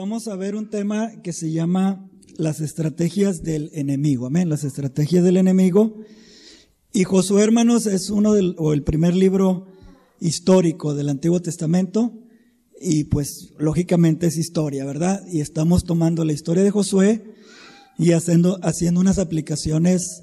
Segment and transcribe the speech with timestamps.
[0.00, 2.08] vamos a ver un tema que se llama
[2.38, 4.26] las estrategias del enemigo.
[4.26, 6.00] Amén, las estrategias del enemigo.
[6.90, 9.66] Y Josué, hermanos, es uno del, o el primer libro
[10.18, 12.14] histórico del Antiguo Testamento.
[12.80, 15.22] Y pues, lógicamente es historia, ¿verdad?
[15.30, 17.22] Y estamos tomando la historia de Josué
[17.98, 20.22] y haciendo, haciendo unas aplicaciones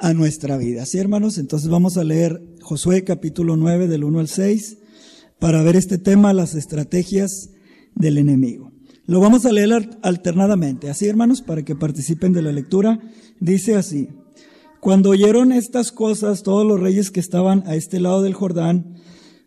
[0.00, 0.86] a nuestra vida.
[0.86, 1.36] ¿Sí, hermanos?
[1.36, 4.78] Entonces vamos a leer Josué capítulo 9 del 1 al 6
[5.38, 7.50] para ver este tema, las estrategias
[7.94, 8.77] del enemigo.
[9.08, 13.00] Lo vamos a leer alternadamente, así hermanos, para que participen de la lectura.
[13.40, 14.10] Dice así,
[14.80, 18.96] cuando oyeron estas cosas todos los reyes que estaban a este lado del Jordán,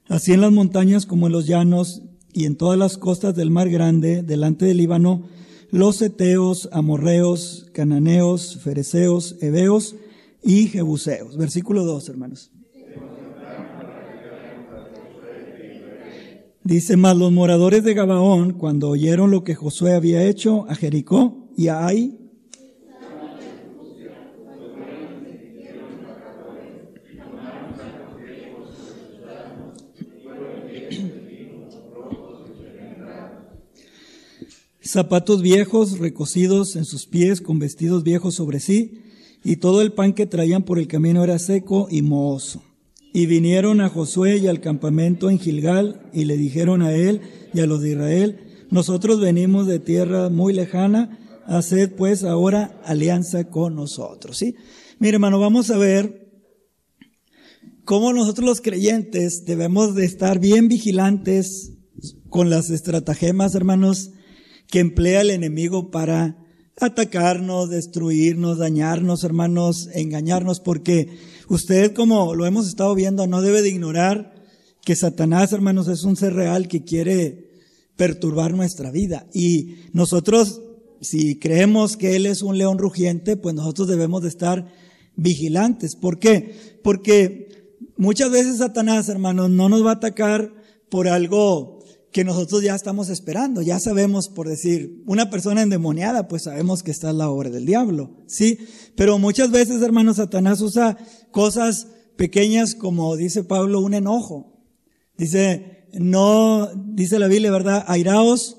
[0.10, 2.02] así en las montañas como en los llanos
[2.34, 5.28] y en todas las costas del mar grande, delante del Líbano,
[5.70, 9.96] los eteos, amorreos, cananeos, fereceos, heveos
[10.42, 11.38] y jebuseos.
[11.38, 12.50] Versículo 2, hermanos.
[16.64, 21.50] Dice, más los moradores de Gabaón, cuando oyeron lo que Josué había hecho a Jericó
[21.58, 22.18] y a Ai,
[34.92, 39.02] zapatos viejos recocidos en sus pies con vestidos viejos sobre sí,
[39.44, 42.62] y todo el pan que traían por el camino era seco y mohoso.
[43.14, 47.22] Y vinieron a Josué y al campamento en Gilgal y le dijeron a él
[47.54, 53.50] y a los de Israel, nosotros venimos de tierra muy lejana, haced pues ahora alianza
[53.50, 54.38] con nosotros.
[54.38, 54.56] ¿sí?
[55.00, 56.32] Mire hermano, vamos a ver
[57.84, 61.74] cómo nosotros los creyentes debemos de estar bien vigilantes
[62.30, 64.12] con las estratagemas, hermanos,
[64.68, 66.41] que emplea el enemigo para
[66.80, 71.10] atacarnos, destruirnos, dañarnos, hermanos, engañarnos, porque
[71.52, 74.34] Usted, como lo hemos estado viendo, no debe de ignorar
[74.86, 77.50] que Satanás, hermanos, es un ser real que quiere
[77.98, 79.28] perturbar nuestra vida.
[79.34, 80.62] Y nosotros,
[81.02, 84.66] si creemos que Él es un león rugiente, pues nosotros debemos de estar
[85.18, 85.98] vigilantes.
[85.98, 86.56] ¿Por qué?
[86.86, 90.54] Porque muchas veces Satanás, hermanos, no nos va a atacar
[90.88, 91.81] por algo
[92.12, 93.62] que nosotros ya estamos esperando.
[93.62, 98.12] Ya sabemos, por decir, una persona endemoniada, pues sabemos que está la obra del diablo,
[98.28, 98.60] ¿sí?
[98.96, 100.98] Pero muchas veces, hermanos, Satanás usa
[101.32, 104.62] cosas pequeñas como dice Pablo, un enojo.
[105.18, 107.86] Dice, no, dice la Biblia, ¿verdad?
[107.88, 108.58] Airaos,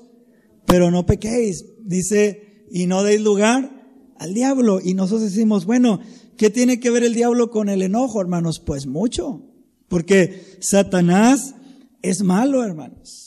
[0.65, 1.65] pero no pequéis.
[1.83, 3.71] Dice, y no deis lugar
[4.17, 4.79] al diablo.
[4.83, 5.99] Y nosotros decimos, bueno,
[6.37, 8.59] ¿qué tiene que ver el diablo con el enojo, hermanos?
[8.59, 9.43] Pues mucho.
[9.87, 11.53] Porque Satanás
[12.01, 13.22] es malo, hermanos.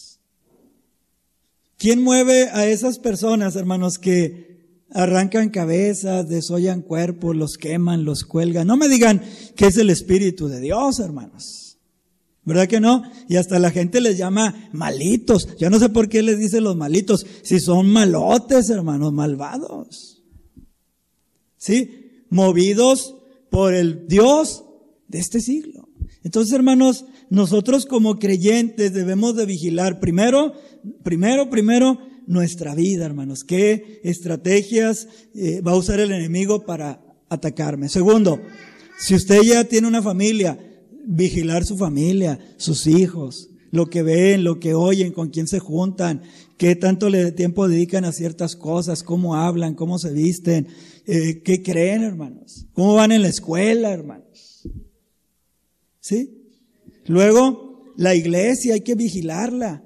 [1.79, 8.67] ¿Quién mueve a esas personas, hermanos, que arrancan cabezas, desollan cuerpos, los queman, los cuelgan?
[8.67, 9.23] No me digan
[9.57, 11.79] que es el Espíritu de Dios, hermanos.
[12.45, 13.03] ¿Verdad que no?
[13.29, 15.49] Y hasta la gente les llama malitos.
[15.59, 20.23] Yo no sé por qué les dice los malitos, si son malotes, hermanos, malvados.
[21.57, 22.25] ¿Sí?
[22.31, 23.17] Movidos
[23.51, 24.65] por el Dios
[25.09, 25.86] de este siglo.
[26.27, 30.55] Entonces, hermanos, nosotros como creyentes debemos de vigilar primero,
[31.05, 33.45] primero, primero nuestra vida, hermanos.
[33.45, 35.07] ¿Qué estrategias
[35.37, 37.89] eh, va a usar el enemigo para atacarme?
[37.89, 38.41] Segundo,
[38.99, 40.59] si usted ya tiene una familia,
[41.05, 46.23] vigilar su familia, sus hijos, lo que ven, lo que oyen, con quién se juntan,
[46.59, 50.67] qué tanto tiempo dedican a ciertas cosas, cómo hablan, cómo se visten,
[51.07, 54.26] eh, qué creen, hermanos, cómo van en la escuela, hermanos.
[56.06, 56.31] ¿Sí?
[57.06, 59.83] Luego, la iglesia hay que vigilarla.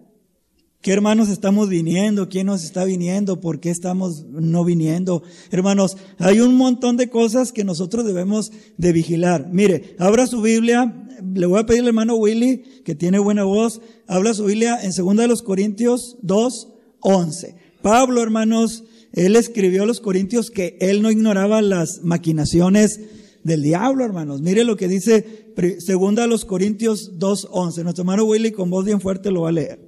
[0.82, 2.28] ¿Qué hermanos estamos viniendo?
[2.28, 3.40] ¿Quién nos está viniendo?
[3.40, 5.22] ¿Por qué estamos no viniendo?
[5.50, 9.48] Hermanos, hay un montón de cosas que nosotros debemos de vigilar.
[9.50, 11.08] Mire, abra su Biblia.
[11.34, 14.92] Le voy a pedir al hermano Willy, que tiene buena voz, habla su Biblia en
[14.94, 16.68] 2 de los Corintios 2,
[17.00, 17.56] 11.
[17.80, 18.84] Pablo, hermanos,
[19.14, 23.00] él escribió a los Corintios que él no ignoraba las maquinaciones
[23.42, 24.42] del diablo, hermanos.
[24.42, 27.82] Mire lo que dice segunda a los Corintios 2.11.
[27.82, 29.80] Nuestro hermano Willy con voz bien fuerte lo va a leer.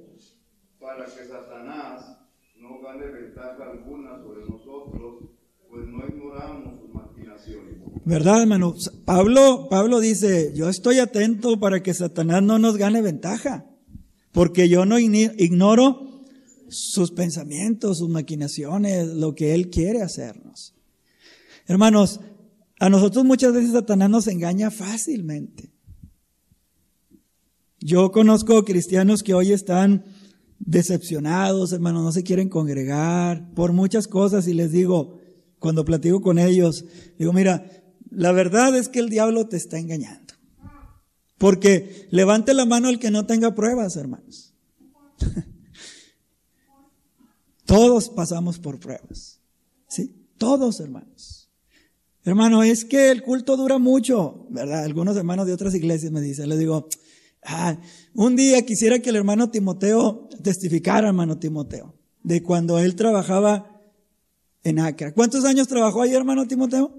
[0.79, 2.17] Para que Satanás
[2.59, 5.29] no gane ventaja alguna sobre nosotros,
[5.69, 7.75] pues no ignoramos sus maquinaciones.
[8.05, 8.75] ¿Verdad, hermano?
[9.05, 13.65] Pablo, Pablo dice, yo estoy atento para que Satanás no nos gane ventaja,
[14.31, 16.25] porque yo no ignoro
[16.69, 20.73] sus pensamientos, sus maquinaciones, lo que él quiere hacernos.
[21.67, 22.19] Hermanos,
[22.83, 25.71] a nosotros muchas veces Satanás nos engaña fácilmente.
[27.79, 30.03] Yo conozco cristianos que hoy están
[30.59, 35.21] decepcionados, hermanos, no se quieren congregar por muchas cosas y les digo,
[35.59, 36.83] cuando platico con ellos,
[37.17, 37.65] digo, mira,
[38.09, 40.33] la verdad es que el diablo te está engañando.
[41.37, 44.53] Porque levante la mano el que no tenga pruebas, hermanos.
[47.65, 49.39] Todos pasamos por pruebas.
[49.87, 50.13] ¿Sí?
[50.37, 51.42] Todos, hermanos.
[52.25, 54.85] Hermano, es que el culto dura mucho, ¿verdad?
[54.85, 56.87] Algunos hermanos de otras iglesias me dicen, les digo,
[57.43, 57.77] ah,
[58.13, 61.93] un día quisiera que el hermano Timoteo testificara, hermano Timoteo,
[62.23, 63.81] de cuando él trabajaba
[64.63, 65.13] en Acra.
[65.13, 66.97] ¿Cuántos años trabajó ahí, hermano Timoteo?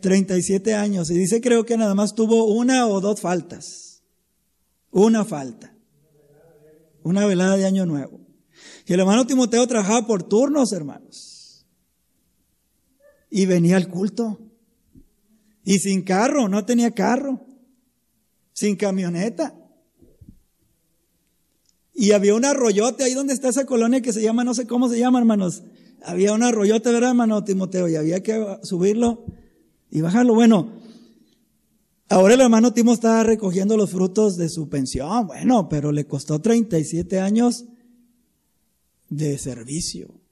[0.00, 1.10] 37 años.
[1.10, 4.02] Y dice creo que nada más tuvo una o dos faltas.
[4.90, 5.74] Una falta.
[7.02, 8.20] Una velada de año nuevo.
[8.86, 11.33] Y el hermano Timoteo trabajaba por turnos, hermanos.
[13.36, 14.38] Y venía al culto.
[15.64, 17.44] Y sin carro, no tenía carro.
[18.52, 19.52] Sin camioneta.
[21.92, 24.88] Y había un arroyote ahí donde está esa colonia que se llama, no sé cómo
[24.88, 25.64] se llama, hermanos.
[26.04, 27.88] Había un arroyote, ¿verdad, hermano Timoteo?
[27.88, 29.24] Y había que subirlo
[29.90, 30.34] y bajarlo.
[30.34, 30.70] Bueno,
[32.08, 35.26] ahora el hermano Timo está recogiendo los frutos de su pensión.
[35.26, 37.64] Bueno, pero le costó 37 años
[39.08, 40.23] de servicio.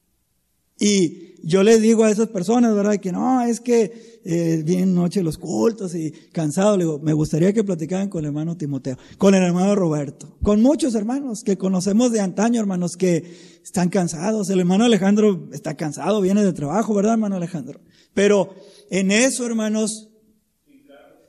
[0.83, 2.97] Y yo le digo a esas personas, ¿verdad?
[2.97, 6.77] Que no, es que eh, bien noche los cultos y cansado.
[6.77, 10.61] Le digo, me gustaría que platicaran con el hermano Timoteo, con el hermano Roberto, con
[10.61, 13.33] muchos hermanos que conocemos de antaño, hermanos que
[13.63, 14.51] están cansados.
[14.51, 17.81] El hermano Alejandro está cansado, viene de trabajo, ¿verdad, hermano Alejandro?
[18.13, 18.53] Pero
[18.91, 20.09] en eso, hermanos,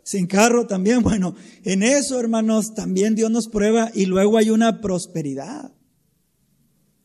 [0.01, 4.81] sin carro también, bueno, en eso, hermanos, también Dios nos prueba y luego hay una
[4.81, 5.75] prosperidad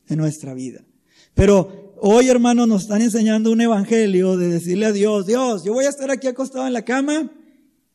[0.08, 0.86] en nuestra vida.
[1.34, 5.84] Pero hoy, hermanos, nos están enseñando un evangelio de decirle a Dios, Dios, yo voy
[5.84, 7.30] a estar aquí acostado en la cama,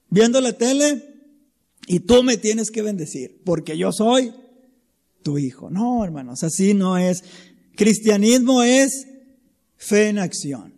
[0.10, 1.14] viendo la tele,
[1.88, 4.34] y tú me tienes que bendecir, porque yo soy
[5.22, 5.70] tu hijo.
[5.70, 7.24] No, hermanos, así no es.
[7.76, 9.08] Cristianismo es
[9.76, 10.74] fe en acción.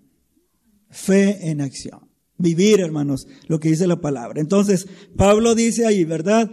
[0.89, 2.09] Fe en acción.
[2.37, 4.41] Vivir, hermanos, lo que dice la palabra.
[4.41, 6.51] Entonces, Pablo dice ahí, ¿verdad?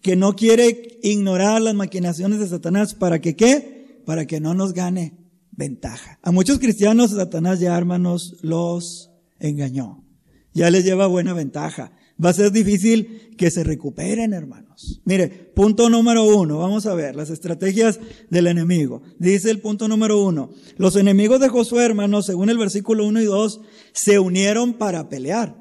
[0.00, 4.02] Que no quiere ignorar las maquinaciones de Satanás para que qué?
[4.04, 5.23] Para que no nos gane
[5.56, 6.18] ventaja.
[6.22, 10.04] A muchos cristianos Satanás ya, hermanos, los engañó.
[10.52, 11.92] Ya les lleva buena ventaja.
[12.22, 15.00] Va a ser difícil que se recuperen, hermanos.
[15.04, 17.98] Mire, punto número uno, vamos a ver las estrategias
[18.30, 19.02] del enemigo.
[19.18, 23.24] Dice el punto número uno, los enemigos de Josué, hermanos, según el versículo uno y
[23.24, 23.62] dos,
[23.92, 25.56] se unieron para pelear.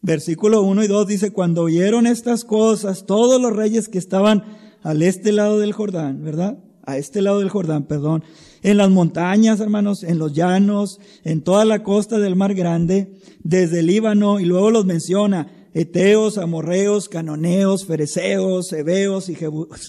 [0.00, 4.44] Versículo uno y dos dice, cuando oyeron estas cosas, todos los reyes que estaban
[4.82, 6.63] al este lado del Jordán, ¿verdad?
[6.86, 8.24] A este lado del Jordán, perdón,
[8.62, 13.82] en las montañas, hermanos, en los llanos, en toda la costa del Mar Grande, desde
[13.82, 19.36] Líbano, y luego los menciona, Eteos, Amorreos, Canoneos, Fereceos, Hebeos y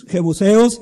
[0.07, 0.81] Jebuseos,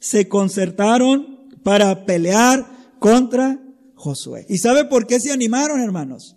[0.00, 2.66] se concertaron para pelear
[2.98, 3.58] contra
[3.94, 4.46] Josué.
[4.48, 6.36] ¿Y sabe por qué se animaron, hermanos?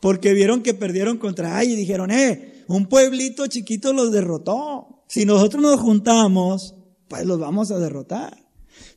[0.00, 5.04] Porque vieron que perdieron contra Ay y dijeron, eh, un pueblito chiquito los derrotó.
[5.08, 6.73] Si nosotros nos juntamos,
[7.08, 8.44] pues los vamos a derrotar.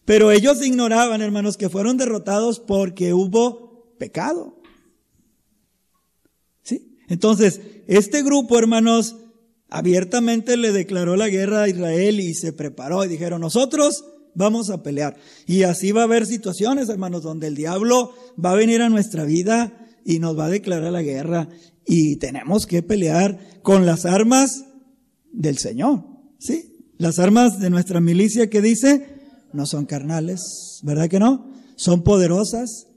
[0.06, 4.57] Pero ellos ignoraban, hermanos, que fueron derrotados porque hubo pecado.
[7.09, 9.15] Entonces, este grupo, hermanos,
[9.69, 14.04] abiertamente le declaró la guerra a Israel y se preparó y dijeron, nosotros
[14.36, 15.18] vamos a pelear.
[15.45, 19.23] Y así va a haber situaciones, hermanos, donde el diablo va a venir a nuestra
[19.23, 21.49] vida y nos va a declarar la guerra
[21.85, 24.66] y tenemos que pelear con las armas
[25.31, 26.04] del Señor.
[26.40, 26.77] ¿Sí?
[26.97, 29.18] Las armas de nuestra milicia que dice
[29.54, 31.51] no son carnales, ¿verdad que no?
[31.75, 32.87] Son poderosas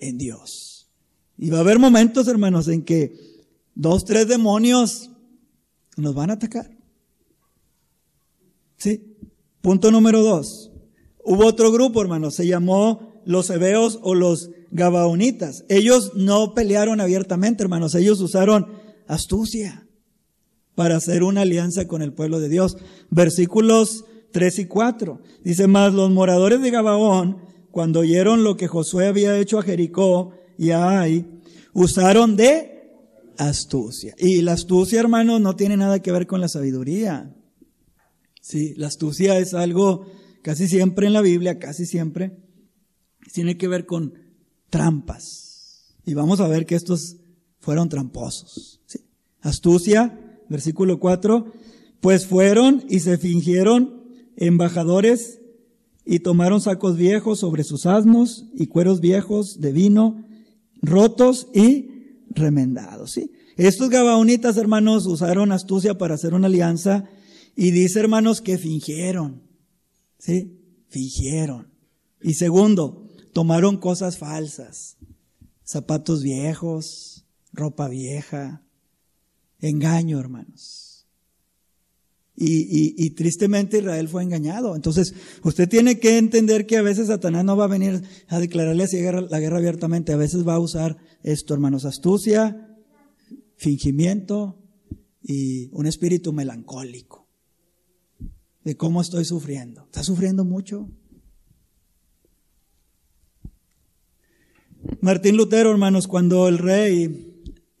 [0.00, 0.90] en Dios.
[1.36, 3.14] Y va a haber momentos, hermanos, en que
[3.74, 5.10] dos, tres demonios
[5.96, 6.70] nos van a atacar.
[8.76, 9.16] ¿Sí?
[9.60, 10.70] Punto número dos.
[11.24, 15.64] Hubo otro grupo, hermanos, se llamó los hebeos o los gabaonitas.
[15.68, 18.66] Ellos no pelearon abiertamente, hermanos, ellos usaron
[19.06, 19.86] astucia
[20.74, 22.76] para hacer una alianza con el pueblo de Dios.
[23.10, 25.20] Versículos 3 y 4.
[25.44, 27.38] Dice más, los moradores de Gabaón,
[27.70, 31.26] cuando oyeron lo que Josué había hecho a Jericó y a Ai,
[31.72, 32.90] usaron de
[33.38, 34.14] astucia.
[34.18, 37.34] Y la astucia, hermanos, no tiene nada que ver con la sabiduría.
[38.40, 40.06] Sí, la astucia es algo
[40.42, 42.36] casi siempre en la Biblia, casi siempre,
[43.32, 44.14] tiene que ver con
[44.70, 45.94] trampas.
[46.04, 47.16] Y vamos a ver que estos
[47.60, 48.80] fueron tramposos.
[48.86, 49.00] ¿sí?
[49.40, 51.46] Astucia, versículo 4,
[52.00, 54.04] pues fueron y se fingieron
[54.36, 55.40] embajadores
[56.04, 60.24] y tomaron sacos viejos sobre sus asnos y cueros viejos de vino
[60.82, 61.88] rotos y
[62.28, 63.32] remendados, ¿sí?
[63.56, 67.04] Estos gabaonitas, hermanos, usaron astucia para hacer una alianza
[67.54, 69.42] y dice, hermanos, que fingieron,
[70.18, 70.58] ¿sí?
[70.88, 71.72] Fingieron.
[72.22, 74.96] Y segundo, tomaron cosas falsas,
[75.62, 78.62] zapatos viejos, ropa vieja,
[79.60, 80.90] engaño, hermanos.
[82.42, 84.74] Y, tristemente Israel fue engañado.
[84.74, 85.14] Entonces,
[85.44, 88.98] usted tiene que entender que a veces Satanás no va a venir a declararle así
[89.02, 90.12] la guerra abiertamente.
[90.12, 92.78] A veces va a usar esto, hermanos, astucia,
[93.56, 94.58] fingimiento
[95.22, 97.28] y un espíritu melancólico
[98.64, 99.84] de cómo estoy sufriendo.
[99.84, 100.88] ¿Está sufriendo mucho?
[105.02, 107.29] Martín Lutero, hermanos, cuando el rey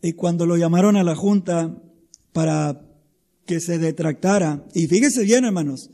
[0.02, 1.76] y cuando lo llamaron a la junta
[2.32, 2.80] para
[3.46, 5.90] que se detractara, y fíjese bien, hermanos,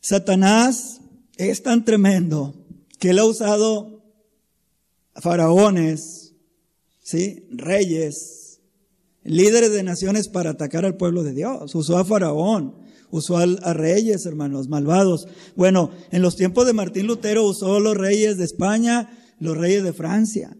[0.00, 1.00] Satanás
[1.36, 2.54] es tan tremendo
[2.98, 4.02] que él ha usado
[5.14, 6.34] faraones,
[7.02, 7.46] ¿sí?
[7.50, 8.60] reyes,
[9.24, 11.74] líderes de naciones para atacar al pueblo de Dios.
[11.74, 12.76] Usó a Faraón,
[13.10, 15.28] usó a, reyes, hermanos, malvados.
[15.54, 19.92] Bueno, en los tiempos de Martín Lutero usó los reyes de España, los reyes de
[19.92, 20.56] Francia.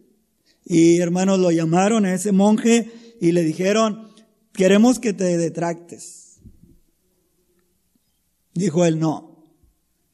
[0.64, 2.90] Y hermanos, lo llamaron a ese monje
[3.20, 4.08] y le dijeron,
[4.52, 6.40] queremos que te detractes.
[8.54, 9.32] Dijo él, no.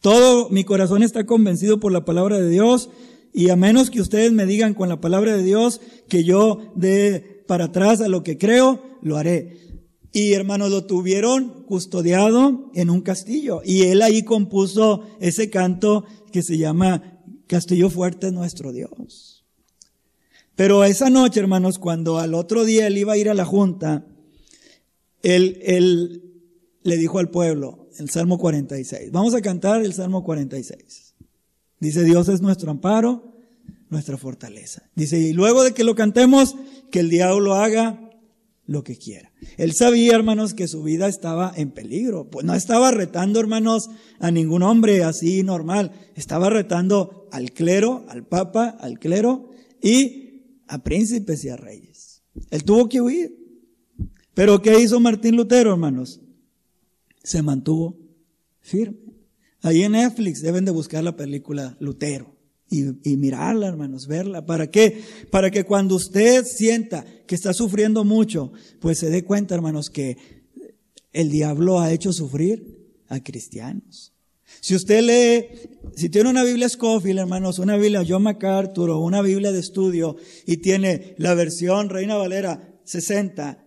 [0.00, 2.90] Todo mi corazón está convencido por la palabra de Dios
[3.32, 7.44] y a menos que ustedes me digan con la palabra de Dios que yo dé
[7.46, 9.68] para atrás a lo que creo, lo haré.
[10.12, 16.42] Y hermanos, lo tuvieron custodiado en un castillo y él ahí compuso ese canto que
[16.42, 19.37] se llama Castillo fuerte es nuestro Dios.
[20.58, 24.04] Pero esa noche, hermanos, cuando al otro día él iba a ir a la junta,
[25.22, 26.32] él, él
[26.82, 31.14] le dijo al pueblo, el Salmo 46, vamos a cantar el Salmo 46.
[31.78, 33.36] Dice, Dios es nuestro amparo,
[33.88, 34.82] nuestra fortaleza.
[34.96, 36.56] Dice, y luego de que lo cantemos,
[36.90, 38.10] que el diablo haga
[38.66, 39.30] lo que quiera.
[39.58, 42.30] Él sabía, hermanos, que su vida estaba en peligro.
[42.30, 45.92] Pues no estaba retando, hermanos, a ningún hombre así normal.
[46.16, 49.50] Estaba retando al clero, al papa, al clero
[49.80, 50.27] y
[50.68, 52.22] a príncipes y a reyes.
[52.50, 53.36] Él tuvo que huir.
[54.34, 56.20] Pero ¿qué hizo Martín Lutero, hermanos?
[57.24, 57.98] Se mantuvo
[58.60, 58.98] firme.
[59.62, 62.38] Ahí en Netflix deben de buscar la película Lutero
[62.70, 64.44] y, mirarla, hermanos, verla.
[64.44, 65.02] ¿Para qué?
[65.30, 70.16] Para que cuando usted sienta que está sufriendo mucho, pues se dé cuenta, hermanos, que
[71.12, 74.12] el diablo ha hecho sufrir a cristianos.
[74.60, 79.22] Si usted lee, si tiene una Biblia Scofield, hermanos, una Biblia John MacArthur o una
[79.22, 83.64] Biblia de estudio y tiene la versión Reina Valera 60,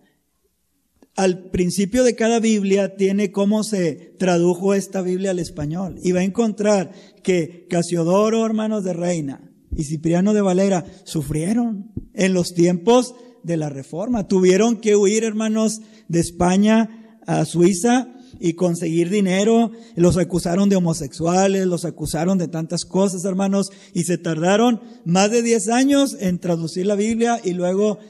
[1.14, 5.98] al principio de cada Biblia tiene cómo se tradujo esta Biblia al español.
[6.02, 12.34] Y va a encontrar que Casiodoro, hermanos de Reina, y Cipriano de Valera sufrieron en
[12.34, 14.28] los tiempos de la Reforma.
[14.28, 19.70] Tuvieron que huir, hermanos, de España a Suiza y conseguir dinero.
[19.94, 25.42] Los acusaron de homosexuales, los acusaron de tantas cosas, hermanos, y se tardaron más de
[25.42, 28.00] 10 años en traducir la Biblia y luego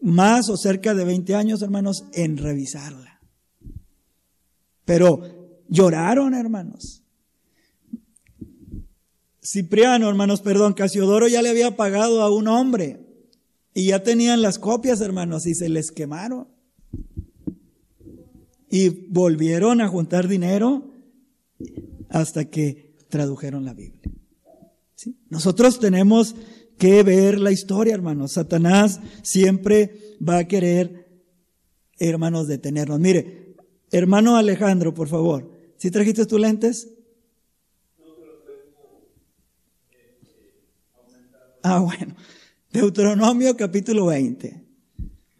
[0.00, 3.20] más o cerca de 20 años, hermanos, en revisarla.
[4.86, 7.04] Pero lloraron, hermanos.
[9.44, 13.06] Cipriano, hermanos, perdón, Casiodoro ya le había pagado a un hombre
[13.74, 16.48] y ya tenían las copias, hermanos, y se les quemaron.
[18.72, 20.94] Y volvieron a juntar dinero
[22.08, 24.10] hasta que tradujeron la Biblia.
[25.28, 26.34] Nosotros tenemos
[26.78, 28.32] que ver la historia, hermanos.
[28.32, 31.22] Satanás siempre va a querer,
[31.98, 32.98] hermanos, detenernos.
[32.98, 33.56] Mire,
[33.90, 36.88] hermano Alejandro, por favor, ¿si trajiste tus lentes?
[41.62, 42.16] Ah, bueno.
[42.72, 44.61] Deuteronomio capítulo 20,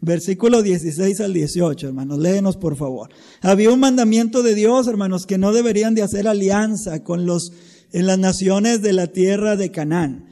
[0.05, 3.09] versículo 16 al 18, hermanos, léenos por favor.
[3.41, 7.53] Había un mandamiento de Dios, hermanos, que no deberían de hacer alianza con los,
[7.91, 10.27] en las naciones de la tierra de Canaán.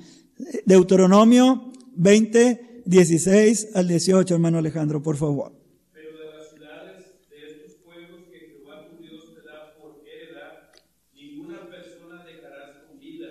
[0.65, 5.53] Deuteronomio 20, 16 al 18, hermano Alejandro, por favor.
[5.93, 10.71] Pero de las ciudades de estos pueblos que Jehová tu Dios te da por heredad,
[11.13, 13.27] ninguna persona dejarás con vida,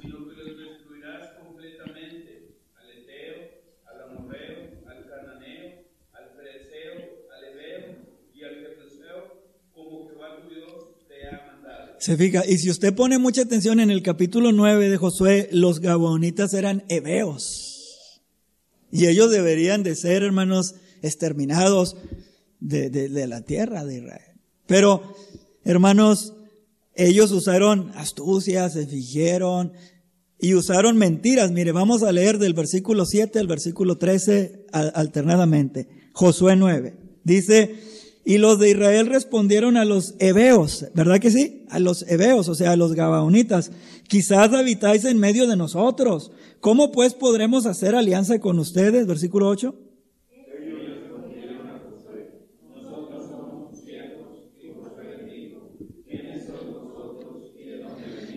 [0.00, 3.36] sino que los destruirás completamente, al Eteo,
[3.86, 5.68] al Amorreo, al Cananeo,
[6.12, 6.94] al Fereceo,
[7.32, 7.96] al Ebeo
[8.34, 9.18] y al Jefeseo,
[9.72, 11.89] como Jehová tu Dios te ha mandado.
[12.00, 15.80] Se fija, y si usted pone mucha atención en el capítulo 9 de Josué, los
[15.80, 18.22] gabonitas eran hebeos.
[18.90, 21.98] Y ellos deberían de ser, hermanos, exterminados
[22.58, 24.40] de, de la tierra de Israel.
[24.66, 25.14] Pero,
[25.62, 26.32] hermanos,
[26.94, 29.74] ellos usaron astucias, se fingieron
[30.38, 31.50] y usaron mentiras.
[31.50, 35.86] Mire, vamos a leer del versículo 7 al versículo 13 alternadamente.
[36.14, 36.94] Josué 9.
[37.24, 37.74] Dice,
[38.30, 41.64] y los de Israel respondieron a los hebeos, ¿verdad que sí?
[41.68, 43.72] A los hebeos, o sea, a los gabaonitas.
[44.06, 46.30] Quizás habitáis en medio de nosotros.
[46.60, 49.08] ¿Cómo pues podremos hacer alianza con ustedes?
[49.08, 49.74] Versículo 8.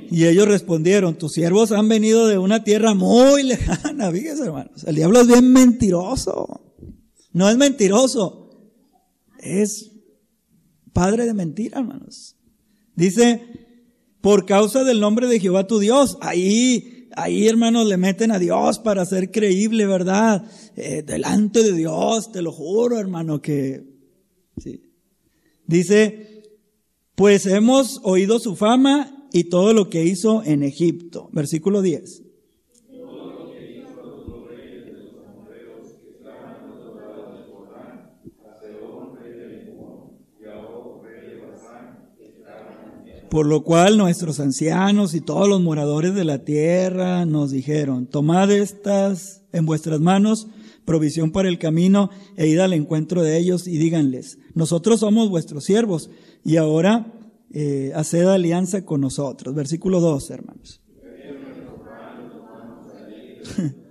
[0.10, 4.96] Y ellos respondieron, tus siervos han venido de una tierra muy lejana, fíjense hermanos, el
[4.96, 6.62] diablo es bien mentiroso,
[7.32, 8.43] no es mentiroso,
[9.44, 9.92] es
[10.94, 12.36] padre de mentira, hermanos.
[12.96, 13.42] Dice,
[14.22, 18.80] por causa del nombre de Jehová tu Dios, ahí, ahí hermanos le meten a Dios
[18.80, 20.46] para ser creíble, ¿verdad?
[20.76, 23.84] Eh, delante de Dios, te lo juro, hermano, que,
[24.58, 24.82] sí.
[25.66, 26.44] Dice,
[27.16, 31.30] pues hemos oído su fama y todo lo que hizo en Egipto.
[31.32, 32.23] Versículo 10.
[43.34, 48.52] Por lo cual nuestros ancianos y todos los moradores de la tierra nos dijeron, tomad
[48.52, 50.46] estas en vuestras manos,
[50.86, 55.64] provisión para el camino, e id al encuentro de ellos y díganles, nosotros somos vuestros
[55.64, 56.12] siervos,
[56.46, 57.12] y ahora
[57.52, 59.56] eh, haced alianza con nosotros.
[59.56, 60.80] Versículo 2, hermanos.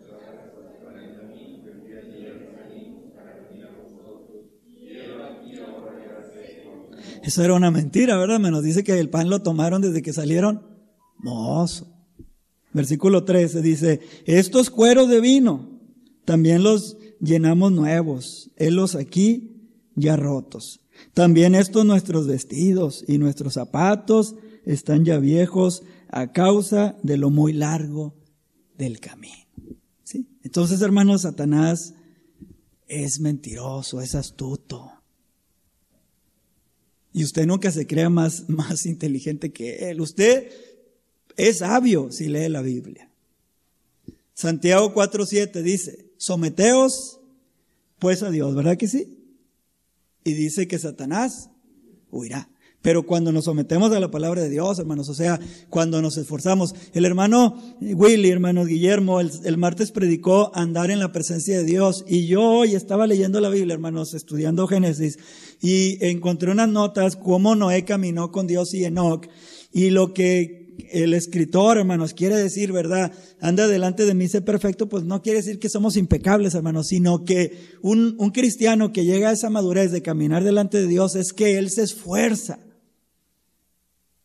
[7.22, 8.40] Eso era una mentira, ¿verdad?
[8.40, 10.66] Me nos dice que el pan lo tomaron desde que salieron
[11.18, 11.88] mozo.
[12.72, 15.80] Versículo 13 dice, estos cueros de vino
[16.24, 20.80] también los llenamos nuevos, helos aquí ya rotos.
[21.14, 27.52] También estos nuestros vestidos y nuestros zapatos están ya viejos a causa de lo muy
[27.52, 28.16] largo
[28.76, 29.46] del camino.
[30.02, 30.28] ¿Sí?
[30.42, 31.94] Entonces, hermanos, Satanás
[32.86, 35.01] es mentiroso, es astuto.
[37.12, 40.00] Y usted nunca se crea más, más inteligente que él.
[40.00, 40.50] Usted
[41.36, 43.10] es sabio si lee la Biblia.
[44.34, 47.20] Santiago 4.7 dice, someteos
[47.98, 49.18] pues a Dios, ¿verdad que sí?
[50.24, 51.50] Y dice que Satanás
[52.10, 52.48] huirá.
[52.82, 55.38] Pero cuando nos sometemos a la palabra de Dios, hermanos, o sea,
[55.70, 56.74] cuando nos esforzamos.
[56.92, 62.04] El hermano Willy, hermano Guillermo, el, martes predicó andar en la presencia de Dios.
[62.08, 65.18] Y yo hoy estaba leyendo la Biblia, hermanos, estudiando Génesis.
[65.60, 69.28] Y encontré unas notas, cómo Noé caminó con Dios y Enoch.
[69.72, 73.12] Y lo que el escritor, hermanos, quiere decir, ¿verdad?
[73.40, 77.24] Anda delante de mí, sé perfecto, pues no quiere decir que somos impecables, hermanos, sino
[77.24, 81.58] que un cristiano que llega a esa madurez de caminar delante de Dios es que
[81.58, 82.58] él se esfuerza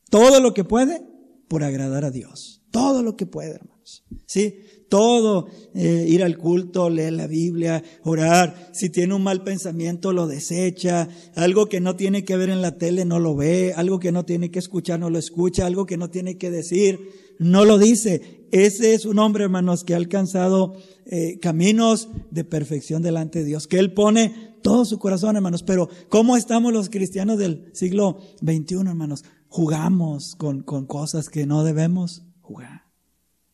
[0.10, 1.02] todo lo que puede
[1.48, 2.62] por agradar a Dios.
[2.72, 4.04] Todo lo que puede, hermanos.
[4.26, 4.60] ¿Sí?
[4.90, 8.70] Todo, eh, ir al culto, leer la Biblia, orar.
[8.74, 11.08] Si tiene un mal pensamiento, lo desecha.
[11.36, 13.74] Algo que no tiene que ver en la tele, no lo ve.
[13.76, 15.66] Algo que no tiene que escuchar, no lo escucha.
[15.66, 17.00] Algo que no tiene que decir,
[17.40, 18.48] no lo dice.
[18.52, 23.68] Ese es un hombre, hermanos, que ha alcanzado eh, caminos de perfección delante de Dios.
[23.68, 25.64] Que Él pone todo su corazón, hermanos.
[25.64, 29.24] Pero, ¿cómo estamos los cristianos del siglo XXI, hermanos?
[29.58, 32.84] Jugamos con, con cosas que no debemos jugar.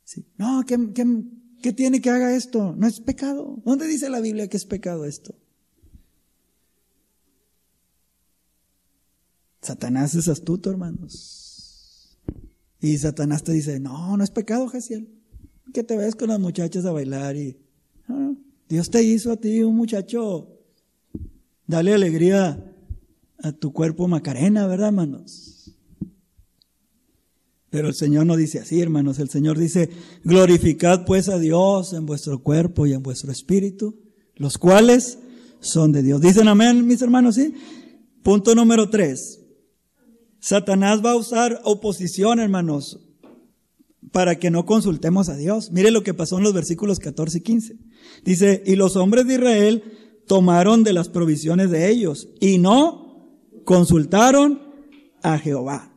[0.04, 0.28] Sí.
[0.38, 1.06] No, ¿qué, qué,
[1.62, 2.76] qué tiene que haga esto?
[2.76, 3.62] No es pecado.
[3.64, 5.34] ¿Dónde dice la Biblia que es pecado esto?
[9.62, 12.18] Satanás es astuto, hermanos.
[12.82, 15.08] Y Satanás te dice, no, no es pecado, Jaciel.
[15.74, 17.58] Que te ves con las muchachas a bailar y...
[18.68, 20.60] Dios te hizo a ti un muchacho.
[21.66, 22.76] Dale alegría
[23.38, 25.53] a tu cuerpo Macarena, ¿verdad, hermanos?
[27.74, 29.18] Pero el Señor no dice así, hermanos.
[29.18, 29.90] El Señor dice,
[30.24, 34.00] glorificad pues a Dios en vuestro cuerpo y en vuestro espíritu,
[34.36, 35.18] los cuales
[35.60, 36.22] son de Dios.
[36.22, 37.56] Dicen amén, mis hermanos, ¿sí?
[38.22, 39.40] Punto número tres.
[40.40, 43.00] Satanás va a usar oposición, hermanos,
[44.12, 45.72] para que no consultemos a Dios.
[45.72, 47.78] Mire lo que pasó en los versículos 14 y 15.
[48.24, 49.84] Dice, y los hombres de Israel
[50.28, 54.62] tomaron de las provisiones de ellos y no consultaron
[55.24, 55.93] a Jehová.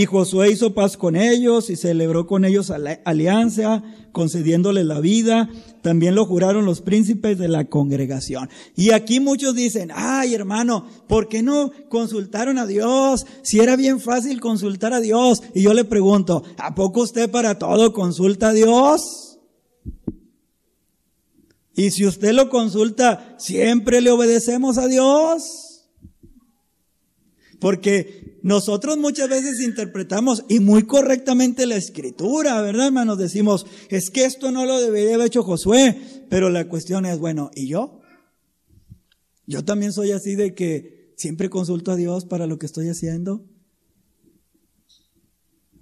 [0.00, 2.72] Y Josué hizo paz con ellos y celebró con ellos
[3.04, 3.82] alianza,
[4.12, 5.50] concediéndoles la vida.
[5.82, 8.48] También lo juraron los príncipes de la congregación.
[8.74, 13.26] Y aquí muchos dicen, ay hermano, ¿por qué no consultaron a Dios?
[13.42, 15.42] Si era bien fácil consultar a Dios.
[15.52, 19.38] Y yo le pregunto, ¿a poco usted para todo consulta a Dios?
[21.74, 25.69] Y si usted lo consulta, ¿siempre le obedecemos a Dios?
[27.60, 33.18] Porque nosotros muchas veces interpretamos y muy correctamente la escritura, ¿verdad, hermanos?
[33.18, 35.96] Decimos, es que esto no lo debería haber hecho Josué,
[36.30, 38.00] pero la cuestión es, bueno, ¿y yo?
[39.46, 43.44] Yo también soy así de que siempre consulto a Dios para lo que estoy haciendo.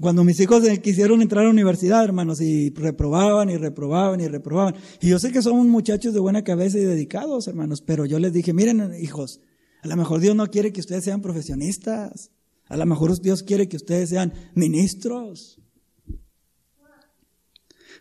[0.00, 4.74] Cuando mis hijos quisieron entrar a la universidad, hermanos, y reprobaban y reprobaban y reprobaban.
[5.00, 8.32] Y yo sé que son muchachos de buena cabeza y dedicados, hermanos, pero yo les
[8.32, 9.40] dije, miren, hijos,
[9.82, 12.30] a lo mejor Dios no quiere que ustedes sean profesionistas.
[12.66, 15.60] A lo mejor Dios quiere que ustedes sean ministros.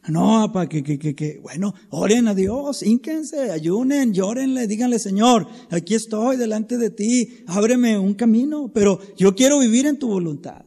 [0.08, 5.48] No, para que, que, que, que, bueno, oren a Dios, ínquense, ayunen, llórenle, díganle, Señor,
[5.70, 10.66] aquí estoy delante de ti, ábreme un camino, pero yo quiero vivir en tu voluntad.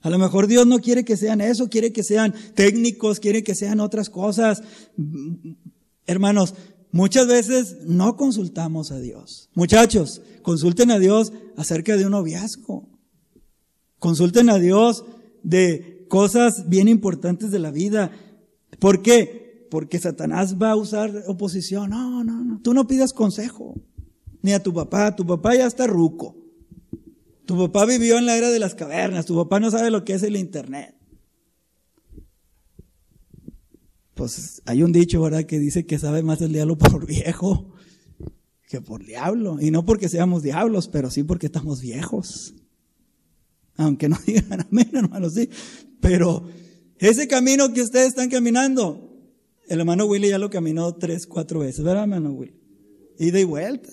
[0.00, 3.56] A lo mejor Dios no quiere que sean eso, quiere que sean técnicos, quiere que
[3.56, 4.62] sean otras cosas.
[6.06, 6.54] Hermanos,
[6.98, 9.50] muchas veces no consultamos a Dios.
[9.54, 12.88] Muchachos, consulten a Dios acerca de un noviazgo.
[14.00, 15.04] Consulten a Dios
[15.44, 18.10] de cosas bien importantes de la vida.
[18.80, 19.68] ¿Por qué?
[19.70, 21.90] Porque Satanás va a usar oposición.
[21.90, 22.60] No, no, no.
[22.62, 23.76] Tú no pidas consejo.
[24.42, 25.14] Ni a tu papá.
[25.14, 26.34] Tu papá ya está ruco.
[27.46, 29.24] Tu papá vivió en la era de las cavernas.
[29.24, 30.97] Tu papá no sabe lo que es el internet.
[34.18, 35.44] Pues hay un dicho, ¿verdad?
[35.44, 37.72] Que dice que sabe más el diablo por viejo
[38.68, 39.58] que por diablo.
[39.60, 42.52] Y no porque seamos diablos, pero sí porque estamos viejos.
[43.76, 45.48] Aunque no digan amén, hermanos, sí.
[46.00, 46.48] Pero
[46.98, 49.08] ese camino que ustedes están caminando,
[49.68, 52.60] el hermano Willy ya lo caminó tres, cuatro veces, ¿verdad, hermano Willy?
[53.20, 53.92] Ida y vuelta.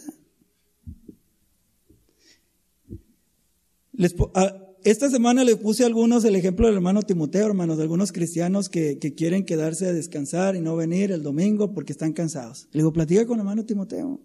[4.85, 8.69] Esta semana le puse a algunos el ejemplo del hermano Timoteo, hermanos, de algunos cristianos
[8.69, 12.67] que, quieren quedarse a descansar y no venir el domingo porque están cansados.
[12.71, 14.21] Le digo, platica con el hermano Timoteo.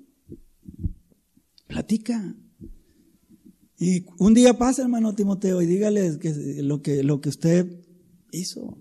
[1.67, 2.37] Platica.
[3.79, 7.67] Y un día pasa, hermano Timoteo, y dígale que lo que, lo que usted
[8.31, 8.77] hizo.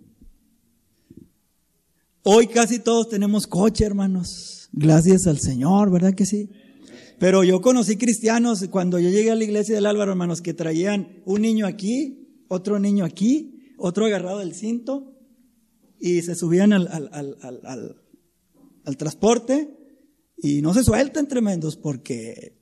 [2.24, 4.68] Hoy casi todos tenemos coche, hermanos.
[4.74, 6.50] Gracias al Señor, ¿verdad que sí?
[7.20, 11.22] Pero yo conocí cristianos cuando yo llegué a la iglesia del Álvaro, hermanos, que traían
[11.26, 15.14] un niño aquí, otro niño aquí, otro agarrado del cinto,
[16.00, 18.02] y se subían al, al, al,
[18.86, 19.70] al transporte
[20.38, 22.58] y no se sueltan tremendos porque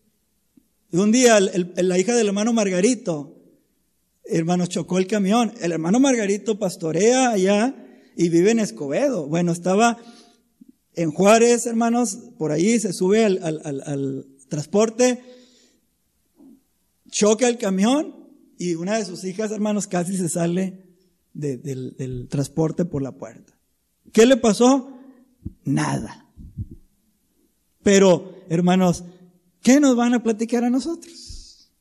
[0.92, 3.36] un día la hija del hermano Margarito,
[4.24, 5.54] hermano, chocó el camión.
[5.62, 7.76] El hermano Margarito pastorea allá
[8.16, 9.28] y vive en Escobedo.
[9.28, 9.98] Bueno, estaba
[10.96, 15.24] en Juárez, hermanos, por ahí se sube al, transporte,
[17.10, 18.16] choca el camión
[18.58, 20.88] y una de sus hijas, hermanos, casi se sale
[21.34, 23.54] del, transporte por la puerta.
[24.12, 24.98] ¿Qué le pasó?
[25.64, 26.26] Nada.
[27.84, 29.04] Pero, hermanos,
[29.62, 31.72] ¿qué nos van a platicar a nosotros?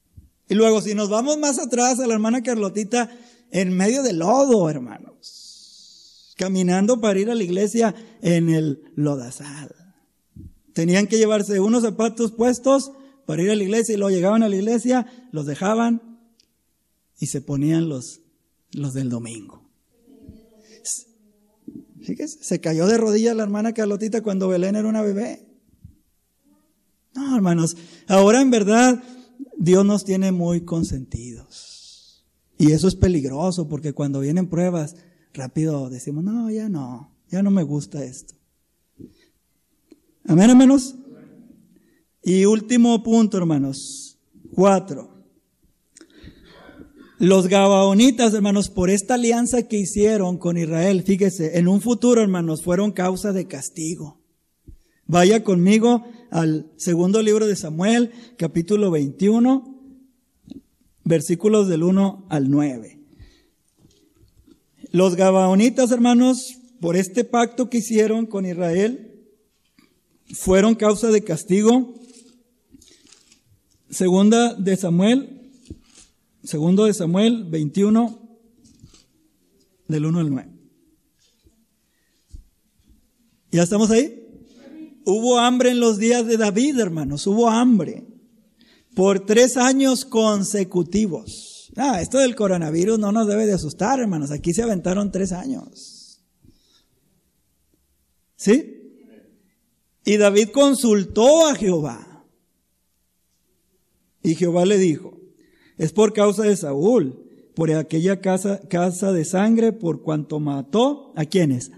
[0.49, 3.11] Y luego, si nos vamos más atrás a la hermana Carlotita,
[3.51, 9.86] en medio del lodo, hermanos, caminando para ir a la iglesia en el lodazal.
[10.77, 12.93] Tenían que llevarse unos zapatos puestos
[13.25, 16.21] para ir a la iglesia y luego llegaban a la iglesia, los dejaban
[17.19, 18.21] y se ponían los,
[18.73, 19.63] los del domingo.
[22.03, 25.49] Fíjese, se cayó de rodillas la hermana Carlotita cuando Belén era una bebé.
[27.15, 29.03] No, hermanos, ahora en verdad
[29.57, 32.23] Dios nos tiene muy consentidos.
[32.59, 34.95] Y eso es peligroso porque cuando vienen pruebas,
[35.33, 38.35] rápido decimos, no, ya no, ya no me gusta esto.
[40.29, 40.97] Amén, hermanos.
[42.21, 44.19] Y último punto, hermanos.
[44.53, 45.15] Cuatro.
[47.19, 52.65] Los Gabaonitas, hermanos, por esta alianza que hicieron con Israel, fíjese, en un futuro, hermanos,
[52.65, 54.21] fueron causa de castigo.
[55.07, 59.81] Vaya conmigo al segundo libro de Samuel, capítulo 21,
[61.05, 62.99] versículos del 1 al 9.
[64.91, 69.06] Los Gabaonitas, hermanos, por este pacto que hicieron con Israel,
[70.35, 71.95] fueron causa de castigo.
[73.89, 75.53] Segunda de Samuel,
[76.43, 78.39] segundo de Samuel 21,
[79.89, 80.53] del 1 al 9.
[83.53, 84.23] ¿Ya estamos ahí?
[85.05, 88.05] Hubo hambre en los días de David, hermanos, hubo hambre
[88.95, 91.71] por tres años consecutivos.
[91.77, 94.31] Ah, esto del coronavirus no nos debe de asustar, hermanos.
[94.31, 96.23] Aquí se aventaron tres años.
[98.35, 98.76] ¿Sí?
[100.07, 102.25] Y David consultó a Jehová.
[104.23, 105.21] Y Jehová le dijo,
[105.77, 111.25] es por causa de Saúl, por aquella casa, casa de sangre, por cuanto mató a
[111.25, 111.73] quienes?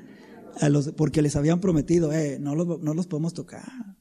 [0.69, 3.97] los, porque les habían prometido, eh, no, los, no los podemos tocar.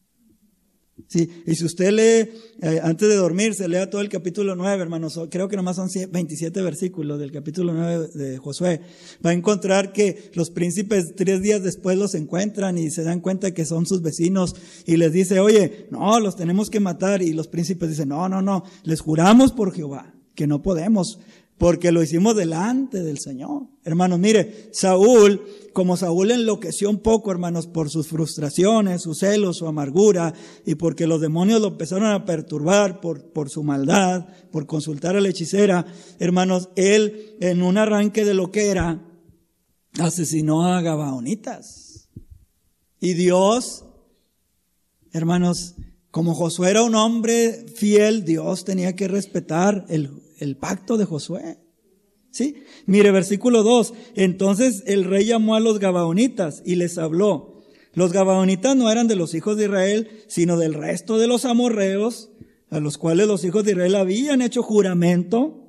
[1.05, 2.31] Sí, y si usted lee,
[2.61, 5.89] eh, antes de dormir, se lea todo el capítulo 9, hermanos, creo que nomás son
[6.11, 8.81] 27 versículos del capítulo 9 de Josué,
[9.23, 13.53] va a encontrar que los príncipes tres días después los encuentran y se dan cuenta
[13.53, 14.55] que son sus vecinos
[14.85, 18.41] y les dice, oye, no, los tenemos que matar y los príncipes dicen, no, no,
[18.41, 21.19] no, les juramos por Jehová que no podemos,
[21.57, 23.63] porque lo hicimos delante del Señor.
[23.83, 25.41] Hermanos, mire, Saúl,
[25.73, 30.33] como Saúl enloqueció un poco, hermanos, por sus frustraciones, su celos, su amargura,
[30.65, 35.21] y porque los demonios lo empezaron a perturbar por, por su maldad, por consultar a
[35.21, 35.85] la hechicera,
[36.19, 39.03] hermanos, él en un arranque de lo que era,
[39.99, 42.09] asesinó a Gabaonitas.
[42.99, 43.85] Y Dios,
[45.11, 45.75] hermanos,
[46.11, 51.57] como Josué era un hombre fiel, Dios tenía que respetar el, el pacto de Josué.
[52.31, 52.63] ¿Sí?
[52.85, 53.93] Mire, versículo 2.
[54.15, 57.63] Entonces el rey llamó a los Gabaonitas y les habló.
[57.93, 62.29] Los Gabaonitas no eran de los hijos de Israel, sino del resto de los amorreos,
[62.69, 65.65] a los cuales los hijos de Israel habían hecho juramento,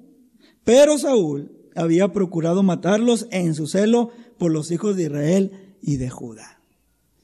[0.64, 6.10] pero Saúl había procurado matarlos en su celo por los hijos de Israel y de
[6.10, 6.60] Judá.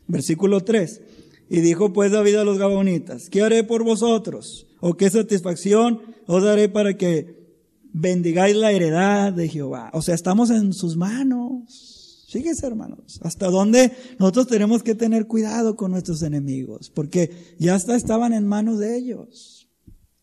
[0.07, 1.03] Versículo 3.
[1.51, 4.67] Y dijo pues David a los Gabaonitas, ¿qué haré por vosotros?
[4.81, 7.45] ¿O qué satisfacción os daré para que
[7.93, 9.91] bendigáis la heredad de Jehová?
[9.93, 12.27] O sea, estamos en sus manos.
[12.31, 17.95] Fíjense, hermanos, hasta dónde nosotros tenemos que tener cuidado con nuestros enemigos, porque ya hasta
[17.95, 19.69] estaban en manos de ellos.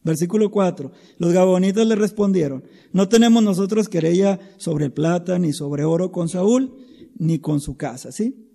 [0.04, 0.92] Versículo 4.
[1.20, 6.76] Los gabonitas le respondieron, no tenemos nosotros querella sobre plata ni sobre oro con Saúl,
[7.18, 8.50] ni con su casa, ¿sí?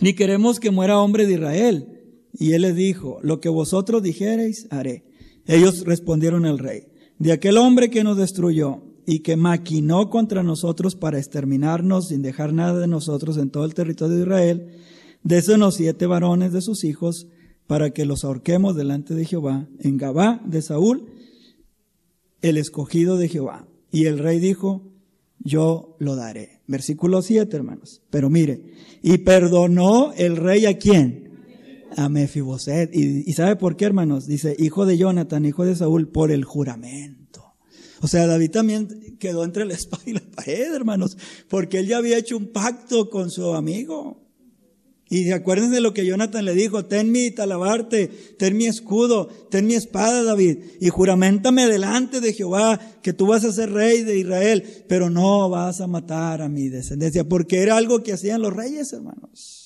[0.00, 1.92] Ni queremos que muera hombre de Israel.
[2.32, 5.05] Y él les dijo, lo que vosotros dijereis, haré.
[5.46, 10.96] Ellos respondieron al rey, de aquel hombre que nos destruyó y que maquinó contra nosotros
[10.96, 14.68] para exterminarnos sin dejar nada de nosotros en todo el territorio de Israel,
[15.22, 17.28] désenos siete varones de sus hijos
[17.66, 21.06] para que los ahorquemos delante de Jehová en Gabá de Saúl,
[22.42, 23.66] el escogido de Jehová.
[23.90, 24.82] Y el rey dijo,
[25.38, 26.60] yo lo daré.
[26.66, 28.02] Versículo 7, hermanos.
[28.10, 31.25] Pero mire, y perdonó el rey a quién?
[31.96, 32.94] A Mefiboset.
[32.94, 34.26] Y, y sabe por qué, hermanos?
[34.26, 37.26] Dice, hijo de Jonathan, hijo de Saúl, por el juramento.
[38.00, 41.16] O sea, David también quedó entre la espada y la pared, hermanos,
[41.48, 44.22] porque él ya había hecho un pacto con su amigo.
[45.08, 49.66] Y acuérdense de lo que Jonathan le dijo, ten mi talabarte, ten mi escudo, ten
[49.66, 54.18] mi espada, David, y juramentame delante de Jehová que tú vas a ser rey de
[54.18, 58.52] Israel, pero no vas a matar a mi descendencia, porque era algo que hacían los
[58.52, 59.65] reyes, hermanos.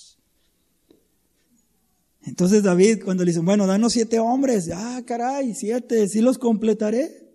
[2.30, 7.28] Entonces David, cuando le dicen, bueno, danos siete hombres, ah, caray, siete, sí los completaré.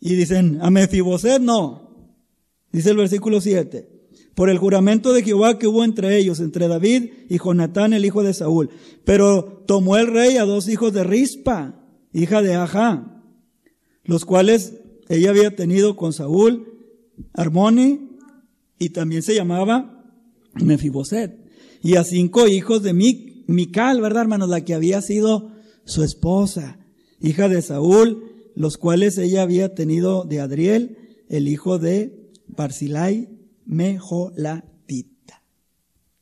[0.00, 2.12] Y dicen, a Mefiboset no.
[2.70, 3.88] Dice el versículo 7
[4.34, 8.22] por el juramento de Jehová que hubo entre ellos, entre David y Jonatán, el hijo
[8.22, 8.68] de Saúl.
[9.04, 11.80] Pero tomó el rey a dos hijos de Rispa,
[12.12, 13.22] hija de Ajá,
[14.04, 14.74] los cuales
[15.08, 16.66] ella había tenido con Saúl,
[17.32, 18.18] Armoni,
[18.78, 20.04] y también se llamaba
[20.54, 21.43] Mefiboset,
[21.84, 24.48] y a cinco hijos de Mical, ¿verdad, hermanos?
[24.48, 25.52] La que había sido
[25.84, 26.78] su esposa,
[27.20, 30.96] hija de Saúl, los cuales ella había tenido de Adriel,
[31.28, 33.28] el hijo de Barzilai,
[33.66, 35.42] Mejolatita.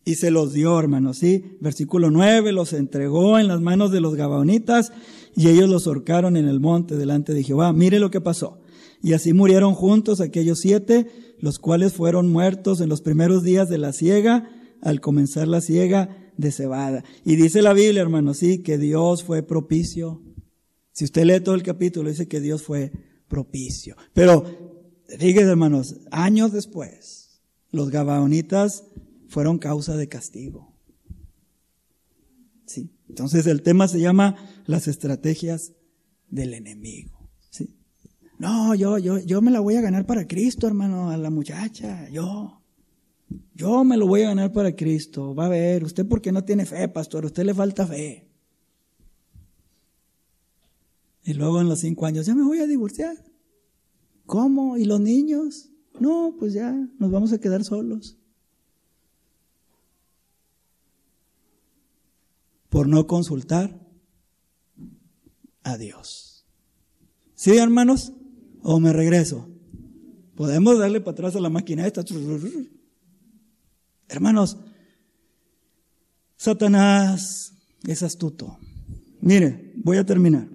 [0.04, 1.56] Y se los dio, hermanos, ¿sí?
[1.60, 4.92] Versículo 9, los entregó en las manos de los gabaonitas
[5.36, 7.72] y ellos los horcaron en el monte delante de Jehová.
[7.72, 8.58] Mire lo que pasó.
[9.00, 11.06] Y así murieron juntos aquellos siete,
[11.38, 14.48] los cuales fueron muertos en los primeros días de la siega,
[14.82, 17.04] al comenzar la siega de cebada.
[17.24, 20.20] Y dice la Biblia, hermanos, sí, que Dios fue propicio.
[20.90, 22.92] Si usted lee todo el capítulo, dice que Dios fue
[23.28, 23.96] propicio.
[24.12, 24.44] Pero,
[25.06, 27.40] fíjese, hermanos, años después,
[27.70, 28.84] los gabaonitas
[29.28, 30.76] fueron causa de castigo.
[32.66, 32.90] ¿Sí?
[33.08, 35.72] Entonces el tema se llama las estrategias
[36.28, 37.30] del enemigo.
[37.50, 37.78] ¿Sí?
[38.38, 42.08] No, yo, yo, yo me la voy a ganar para Cristo, hermano, a la muchacha,
[42.10, 42.61] yo.
[43.54, 45.34] Yo me lo voy a ganar para Cristo.
[45.34, 48.28] Va a ver, usted porque no tiene fe, pastor, a usted le falta fe.
[51.24, 53.16] Y luego en los cinco años, ya me voy a divorciar.
[54.26, 54.76] ¿Cómo?
[54.76, 55.70] ¿Y los niños?
[56.00, 58.16] No, pues ya nos vamos a quedar solos.
[62.68, 63.78] Por no consultar
[65.62, 66.46] a Dios.
[67.34, 68.12] ¿Sí, hermanos?
[68.62, 69.48] ¿O me regreso?
[70.34, 72.02] Podemos darle para atrás a la máquina esta.
[74.12, 74.58] Hermanos,
[76.36, 77.54] Satanás
[77.86, 78.58] es astuto.
[79.20, 80.48] Mire, voy a terminar.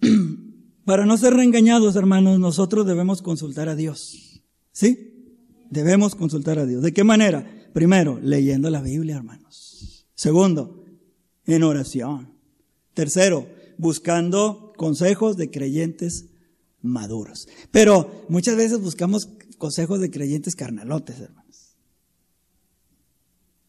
[0.84, 4.42] Para no ser reengañados, hermanos, nosotros debemos consultar a Dios.
[4.72, 5.32] ¿Sí?
[5.70, 6.82] Debemos consultar a Dios.
[6.82, 7.44] ¿De qué manera?
[7.72, 10.06] Primero, leyendo la Biblia, hermanos.
[10.14, 10.84] Segundo,
[11.46, 12.32] en oración.
[12.94, 16.26] Tercero, buscando consejos de creyentes
[16.82, 17.48] maduros.
[17.70, 21.45] Pero muchas veces buscamos consejos de creyentes carnalotes, hermanos.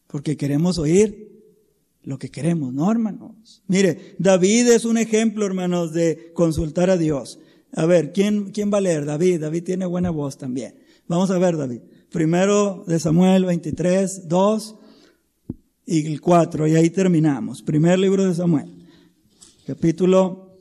[0.08, 1.28] Porque queremos oír
[2.02, 3.62] lo que queremos, ¿no, hermanos?
[3.68, 7.38] Mire, David es un ejemplo, hermanos, de consultar a Dios.
[7.72, 9.04] A ver, ¿quién, quién va a leer?
[9.04, 10.74] David, David tiene buena voz también.
[11.06, 11.82] Vamos a ver, David.
[12.10, 14.74] Primero de Samuel 23, 2
[15.84, 17.62] y el 4, y ahí terminamos.
[17.62, 18.88] Primer libro de Samuel,
[19.66, 20.58] capítulo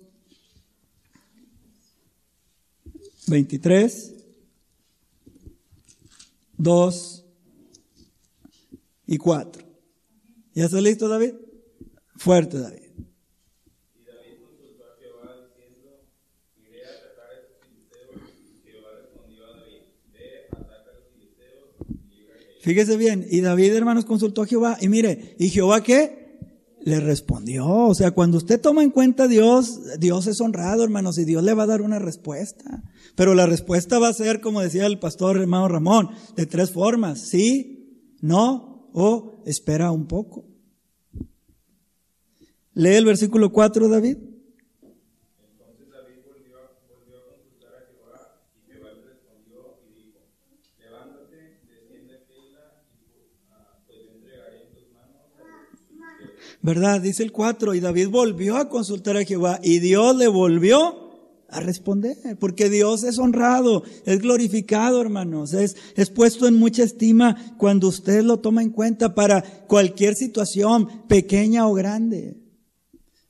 [3.27, 4.15] 23,
[6.57, 7.26] 2
[9.07, 9.63] y 4.
[10.53, 11.33] ¿Ya está listo, David?
[12.17, 12.87] Fuerte, David.
[22.67, 26.37] Fíjese bien, y David, hermanos, consultó a Jehová, y mire, ¿y Jehová qué?
[26.81, 27.65] Le respondió.
[27.65, 31.43] O sea, cuando usted toma en cuenta a Dios, Dios es honrado, hermanos, y Dios
[31.43, 32.83] le va a dar una respuesta.
[33.15, 37.21] Pero la respuesta va a ser, como decía el pastor hermano Ramón, de tres formas,
[37.21, 40.43] sí, no, o espera un poco.
[42.73, 44.17] Lee el versículo 4, David.
[53.51, 53.99] Ah, pues.
[56.63, 56.99] ¿Verdad?
[56.99, 61.06] Dice el 4, y David volvió a consultar a Jehová y Dios le volvió
[61.49, 67.55] a responder, porque Dios es honrado, es glorificado, hermanos, es, es puesto en mucha estima
[67.57, 72.37] cuando usted lo toma en cuenta para cualquier situación, pequeña o grande.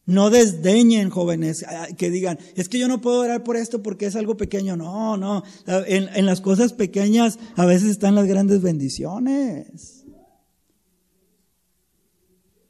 [0.08, 1.66] No desdeñen, jóvenes,
[1.98, 4.78] que digan, es que yo no puedo orar por esto porque es algo pequeño.
[4.78, 10.06] No, no, en, en las cosas pequeñas a veces están las grandes bendiciones.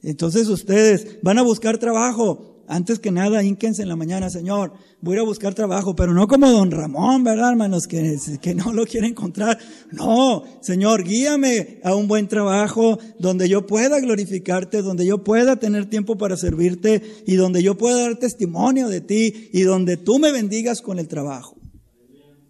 [0.01, 2.56] Entonces ustedes van a buscar trabajo.
[2.69, 6.13] Antes que nada, ínquense en la mañana, Señor, voy a ir a buscar trabajo, pero
[6.13, 7.87] no como don Ramón, ¿verdad, hermanos?
[7.87, 9.57] Que, que no lo quiere encontrar.
[9.93, 15.89] No, Señor, guíame a un buen trabajo donde yo pueda glorificarte, donde yo pueda tener
[15.89, 20.33] tiempo para servirte y donde yo pueda dar testimonio de ti y donde tú me
[20.33, 21.55] bendigas con el trabajo.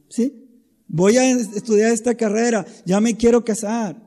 [0.09, 0.47] ¿Sí?
[0.87, 4.06] Voy a estudiar esta carrera, ya me quiero casar.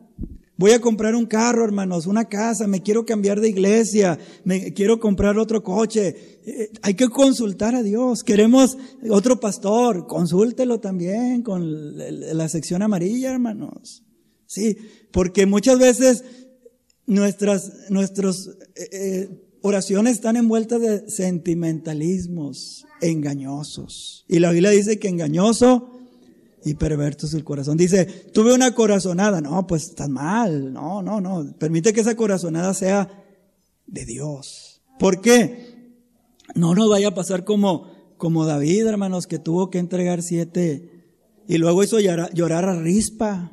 [0.60, 5.00] Voy a comprar un carro, hermanos, una casa, me quiero cambiar de iglesia, me quiero
[5.00, 6.38] comprar otro coche.
[6.44, 8.22] Eh, hay que consultar a Dios.
[8.22, 8.76] Queremos
[9.08, 14.04] otro pastor, consúltelo también con la sección amarilla, hermanos.
[14.44, 14.76] Sí,
[15.12, 16.24] porque muchas veces
[17.06, 19.28] nuestras, nuestros, eh, eh,
[19.62, 24.26] oraciones están envueltas de sentimentalismos engañosos.
[24.28, 25.99] Y la Biblia dice que engañoso
[26.64, 27.76] y perverso es el corazón.
[27.76, 29.40] Dice, tuve una corazonada.
[29.40, 30.72] No, pues estás mal.
[30.72, 31.54] No, no, no.
[31.58, 33.08] Permite que esa corazonada sea
[33.86, 34.82] de Dios.
[34.98, 35.94] ¿Por qué?
[36.54, 41.00] No nos vaya a pasar como, como David, hermanos, que tuvo que entregar siete
[41.48, 43.52] y luego hizo llorar, a rispa.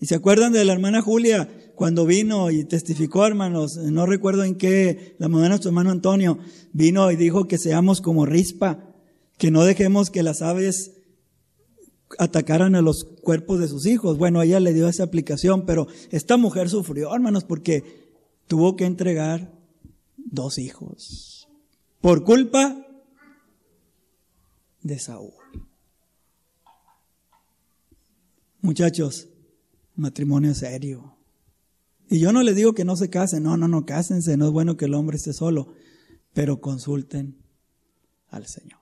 [0.00, 3.76] ¿Y se acuerdan de la hermana Julia cuando vino y testificó, hermanos?
[3.76, 6.38] No recuerdo en qué, la mamá de nuestro hermano Antonio
[6.72, 8.92] vino y dijo que seamos como rispa,
[9.38, 10.92] que no dejemos que las aves
[12.18, 14.18] atacaran a los cuerpos de sus hijos.
[14.18, 18.10] Bueno, ella le dio esa aplicación, pero esta mujer sufrió, hermanos, porque
[18.46, 19.52] tuvo que entregar
[20.16, 21.48] dos hijos
[22.00, 22.86] por culpa
[24.82, 25.32] de Saúl.
[28.62, 29.28] Muchachos,
[29.94, 31.16] matrimonio serio.
[32.08, 34.52] Y yo no les digo que no se casen, no, no, no, cásense, no es
[34.52, 35.74] bueno que el hombre esté solo,
[36.32, 37.38] pero consulten
[38.28, 38.79] al Señor.